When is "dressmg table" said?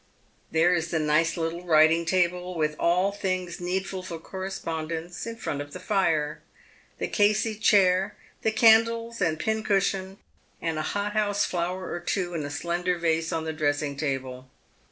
13.53-14.49